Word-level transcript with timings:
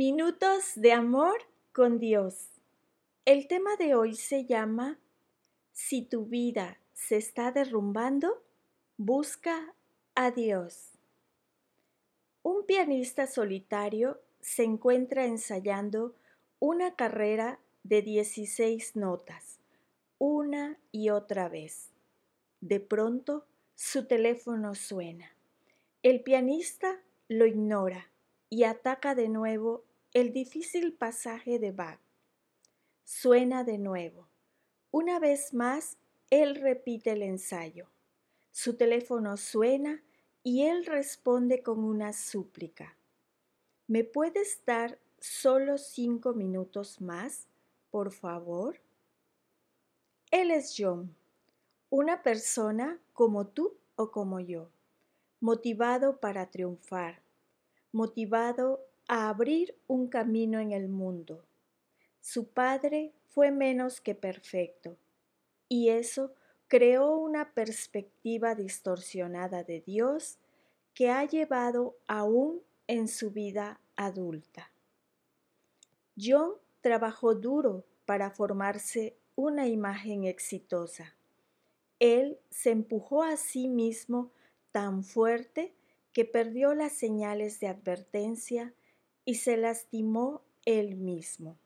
Minutos 0.00 0.74
de 0.76 0.92
amor 0.92 1.40
con 1.72 1.98
Dios. 1.98 2.50
El 3.24 3.48
tema 3.48 3.74
de 3.74 3.96
hoy 3.96 4.14
se 4.14 4.44
llama 4.44 4.96
Si 5.72 6.02
tu 6.02 6.26
vida 6.26 6.78
se 6.92 7.16
está 7.16 7.50
derrumbando, 7.50 8.40
busca 8.96 9.74
a 10.14 10.30
Dios. 10.30 10.92
Un 12.44 12.64
pianista 12.64 13.26
solitario 13.26 14.20
se 14.40 14.62
encuentra 14.62 15.24
ensayando 15.24 16.14
una 16.60 16.94
carrera 16.94 17.58
de 17.82 18.00
16 18.00 18.94
notas, 18.94 19.58
una 20.18 20.78
y 20.92 21.10
otra 21.10 21.48
vez. 21.48 21.88
De 22.60 22.78
pronto, 22.78 23.46
su 23.74 24.06
teléfono 24.06 24.76
suena. 24.76 25.32
El 26.04 26.22
pianista 26.22 27.00
lo 27.26 27.46
ignora 27.46 28.12
y 28.48 28.62
ataca 28.62 29.16
de 29.16 29.28
nuevo 29.28 29.87
el 30.14 30.32
difícil 30.32 30.94
pasaje 30.94 31.58
de 31.58 31.72
Bach. 31.72 32.00
Suena 33.04 33.62
de 33.64 33.78
nuevo. 33.78 34.28
Una 34.90 35.18
vez 35.18 35.52
más, 35.52 35.98
él 36.30 36.54
repite 36.54 37.12
el 37.12 37.22
ensayo. 37.22 37.90
Su 38.50 38.76
teléfono 38.76 39.36
suena 39.36 40.02
y 40.42 40.62
él 40.62 40.86
responde 40.86 41.62
con 41.62 41.84
una 41.84 42.12
súplica. 42.12 42.96
¿Me 43.86 44.04
puedes 44.04 44.64
dar 44.64 44.98
solo 45.18 45.76
cinco 45.78 46.32
minutos 46.32 47.00
más, 47.00 47.46
por 47.90 48.12
favor? 48.12 48.80
Él 50.30 50.50
es 50.50 50.74
John, 50.76 51.14
una 51.90 52.22
persona 52.22 52.98
como 53.12 53.46
tú 53.46 53.76
o 53.96 54.10
como 54.10 54.40
yo, 54.40 54.70
motivado 55.40 56.18
para 56.18 56.50
triunfar, 56.50 57.22
motivado 57.92 58.88
a 59.08 59.28
abrir 59.28 59.74
un 59.86 60.08
camino 60.08 60.60
en 60.60 60.72
el 60.72 60.88
mundo. 60.88 61.44
Su 62.20 62.48
padre 62.48 63.12
fue 63.26 63.50
menos 63.50 64.00
que 64.00 64.14
perfecto, 64.14 64.96
y 65.68 65.88
eso 65.88 66.32
creó 66.68 67.16
una 67.16 67.52
perspectiva 67.54 68.54
distorsionada 68.54 69.64
de 69.64 69.80
Dios 69.80 70.38
que 70.94 71.10
ha 71.10 71.24
llevado 71.24 71.96
aún 72.06 72.62
en 72.86 73.08
su 73.08 73.30
vida 73.30 73.80
adulta. 73.96 74.70
John 76.20 76.52
trabajó 76.80 77.34
duro 77.34 77.84
para 78.04 78.30
formarse 78.30 79.16
una 79.36 79.68
imagen 79.68 80.24
exitosa. 80.24 81.14
Él 81.98 82.38
se 82.50 82.70
empujó 82.70 83.22
a 83.22 83.36
sí 83.36 83.68
mismo 83.68 84.32
tan 84.72 85.04
fuerte 85.04 85.74
que 86.12 86.24
perdió 86.24 86.74
las 86.74 86.92
señales 86.92 87.60
de 87.60 87.68
advertencia 87.68 88.74
y 89.28 89.34
se 89.34 89.58
lastimó 89.58 90.40
él 90.64 90.96
mismo. 90.96 91.58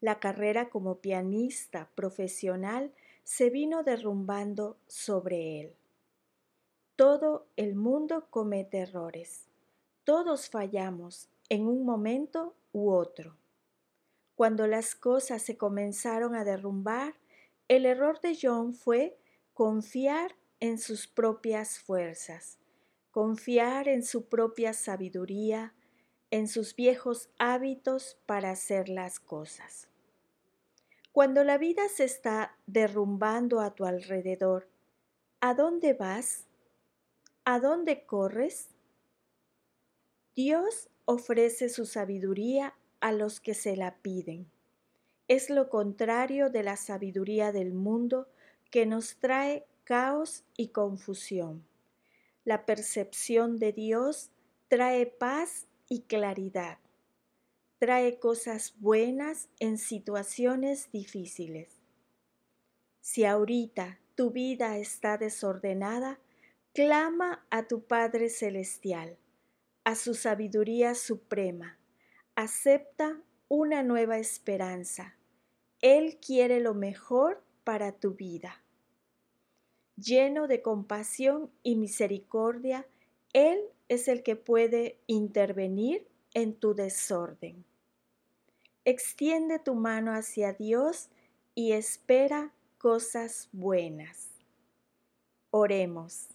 La 0.00 0.18
carrera 0.18 0.70
como 0.70 1.02
pianista 1.02 1.90
profesional 1.94 2.90
se 3.22 3.50
vino 3.50 3.82
derrumbando 3.82 4.78
sobre 4.86 5.60
él. 5.60 5.76
Todo 6.96 7.48
el 7.56 7.74
mundo 7.74 8.28
comete 8.30 8.78
errores. 8.78 9.44
Todos 10.04 10.48
fallamos 10.48 11.28
en 11.50 11.66
un 11.66 11.84
momento 11.84 12.54
u 12.72 12.92
otro. 12.92 13.36
Cuando 14.34 14.66
las 14.66 14.94
cosas 14.94 15.42
se 15.42 15.58
comenzaron 15.58 16.34
a 16.34 16.44
derrumbar, 16.44 17.12
el 17.68 17.84
error 17.84 18.22
de 18.22 18.38
John 18.40 18.72
fue 18.72 19.18
confiar 19.52 20.34
en 20.60 20.78
sus 20.78 21.06
propias 21.08 21.78
fuerzas 21.78 22.58
confiar 23.18 23.88
en 23.88 24.04
su 24.04 24.28
propia 24.28 24.72
sabiduría, 24.72 25.74
en 26.30 26.48
sus 26.48 26.74
viejos 26.76 27.30
hábitos 27.38 28.18
para 28.26 28.50
hacer 28.50 28.88
las 28.88 29.18
cosas. 29.20 29.88
Cuando 31.12 31.42
la 31.42 31.58
vida 31.58 31.88
se 31.88 32.04
está 32.04 32.56
derrumbando 32.66 33.60
a 33.60 33.74
tu 33.74 33.86
alrededor, 33.86 34.68
¿a 35.40 35.54
dónde 35.54 35.94
vas? 35.94 36.44
¿A 37.44 37.60
dónde 37.60 38.04
corres? 38.04 38.68
Dios 40.36 40.90
ofrece 41.06 41.68
su 41.70 41.86
sabiduría 41.86 42.74
a 43.00 43.12
los 43.12 43.40
que 43.40 43.54
se 43.54 43.76
la 43.76 43.96
piden. 43.96 44.50
Es 45.26 45.50
lo 45.50 45.68
contrario 45.68 46.50
de 46.50 46.62
la 46.62 46.76
sabiduría 46.76 47.52
del 47.52 47.72
mundo 47.72 48.28
que 48.70 48.86
nos 48.86 49.16
trae 49.16 49.66
caos 49.84 50.44
y 50.56 50.68
confusión. 50.68 51.66
La 52.44 52.66
percepción 52.66 53.58
de 53.58 53.72
Dios 53.72 54.30
trae 54.68 55.06
paz 55.06 55.67
y 55.88 56.02
claridad. 56.02 56.78
Trae 57.78 58.18
cosas 58.18 58.74
buenas 58.78 59.48
en 59.60 59.78
situaciones 59.78 60.90
difíciles. 60.92 61.68
Si 63.00 63.24
ahorita 63.24 63.98
tu 64.14 64.30
vida 64.30 64.78
está 64.78 65.16
desordenada, 65.16 66.18
clama 66.74 67.46
a 67.50 67.68
tu 67.68 67.82
Padre 67.82 68.28
Celestial, 68.28 69.16
a 69.84 69.94
su 69.94 70.14
sabiduría 70.14 70.94
suprema. 70.94 71.78
Acepta 72.34 73.20
una 73.48 73.82
nueva 73.82 74.18
esperanza. 74.18 75.16
Él 75.80 76.18
quiere 76.20 76.60
lo 76.60 76.74
mejor 76.74 77.42
para 77.64 77.92
tu 77.92 78.14
vida 78.14 78.62
lleno 79.98 80.46
de 80.46 80.62
compasión 80.62 81.50
y 81.62 81.76
misericordia, 81.76 82.86
Él 83.32 83.58
es 83.88 84.08
el 84.08 84.22
que 84.22 84.36
puede 84.36 84.98
intervenir 85.06 86.06
en 86.34 86.54
tu 86.54 86.74
desorden. 86.74 87.64
Extiende 88.84 89.58
tu 89.58 89.74
mano 89.74 90.12
hacia 90.12 90.52
Dios 90.52 91.08
y 91.54 91.72
espera 91.72 92.54
cosas 92.78 93.48
buenas. 93.52 94.28
Oremos. 95.50 96.28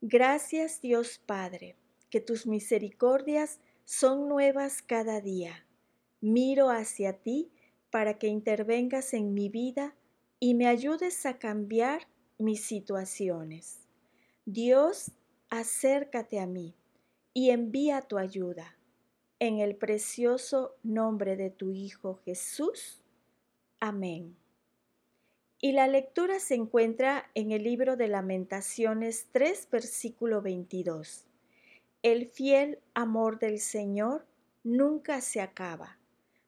Gracias 0.00 0.80
Dios 0.80 1.18
Padre, 1.18 1.76
que 2.08 2.20
tus 2.20 2.46
misericordias 2.46 3.60
son 3.84 4.28
nuevas 4.28 4.82
cada 4.82 5.20
día. 5.20 5.66
Miro 6.20 6.70
hacia 6.70 7.18
ti 7.18 7.50
para 7.90 8.18
que 8.18 8.28
intervengas 8.28 9.14
en 9.14 9.34
mi 9.34 9.48
vida 9.48 9.94
y 10.38 10.54
me 10.54 10.66
ayudes 10.66 11.26
a 11.26 11.38
cambiar 11.38 12.06
mis 12.38 12.64
situaciones. 12.64 13.80
Dios, 14.46 15.12
acércate 15.50 16.40
a 16.40 16.46
mí 16.46 16.74
y 17.34 17.50
envía 17.50 18.02
tu 18.02 18.18
ayuda. 18.18 18.76
En 19.38 19.58
el 19.58 19.76
precioso 19.76 20.76
nombre 20.82 21.36
de 21.36 21.50
tu 21.50 21.70
Hijo 21.72 22.20
Jesús. 22.24 23.02
Amén. 23.80 24.36
Y 25.60 25.72
la 25.72 25.88
lectura 25.88 26.40
se 26.40 26.54
encuentra 26.54 27.30
en 27.34 27.52
el 27.52 27.64
libro 27.64 27.96
de 27.96 28.08
Lamentaciones 28.08 29.28
3, 29.32 29.68
versículo 29.70 30.40
22. 30.40 31.26
El 32.02 32.28
fiel 32.28 32.78
amor 32.94 33.38
del 33.38 33.60
Señor 33.60 34.26
nunca 34.62 35.20
se 35.20 35.40
acaba, 35.40 35.98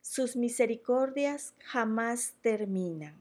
sus 0.00 0.36
misericordias 0.36 1.54
jamás 1.58 2.34
terminan. 2.40 3.16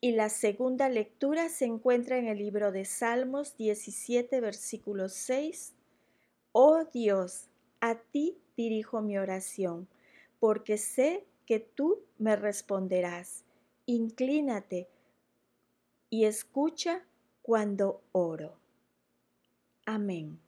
Y 0.00 0.12
la 0.12 0.28
segunda 0.28 0.88
lectura 0.88 1.48
se 1.48 1.64
encuentra 1.64 2.18
en 2.18 2.28
el 2.28 2.38
libro 2.38 2.70
de 2.70 2.84
Salmos 2.84 3.56
17, 3.56 4.40
versículo 4.40 5.08
6. 5.08 5.74
Oh 6.52 6.84
Dios, 6.84 7.48
a 7.80 7.96
ti 7.96 8.38
dirijo 8.56 9.00
mi 9.00 9.16
oración, 9.16 9.88
porque 10.38 10.76
sé 10.76 11.24
que 11.46 11.60
tú 11.60 12.04
me 12.18 12.36
responderás. 12.36 13.44
Inclínate 13.86 14.88
y 16.10 16.24
escucha 16.24 17.06
cuando 17.42 18.02
oro. 18.12 18.58
Amén. 19.86 20.45